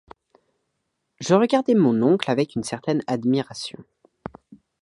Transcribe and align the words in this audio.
Je 1.19 1.35
regardai 1.35 1.75
mon 1.75 2.01
oncle 2.01 2.31
avec 2.31 2.55
une 2.55 2.63
certaine 2.63 3.03
admiration. 3.05 3.83